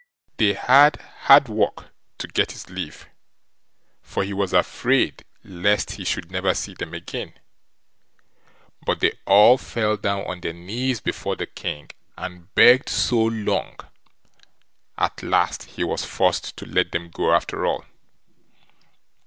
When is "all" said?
9.27-9.59, 17.67-17.85